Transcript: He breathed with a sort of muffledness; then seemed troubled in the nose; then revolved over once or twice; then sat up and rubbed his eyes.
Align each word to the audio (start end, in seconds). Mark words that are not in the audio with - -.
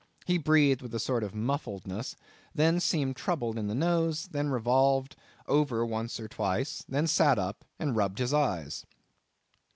He 0.25 0.39
breathed 0.39 0.81
with 0.81 0.95
a 0.95 0.99
sort 0.99 1.23
of 1.23 1.35
muffledness; 1.35 2.15
then 2.55 2.79
seemed 2.79 3.15
troubled 3.15 3.55
in 3.55 3.67
the 3.67 3.75
nose; 3.75 4.29
then 4.31 4.49
revolved 4.49 5.15
over 5.47 5.85
once 5.85 6.19
or 6.19 6.27
twice; 6.27 6.83
then 6.89 7.05
sat 7.05 7.37
up 7.37 7.63
and 7.77 7.95
rubbed 7.95 8.17
his 8.17 8.33
eyes. 8.33 8.83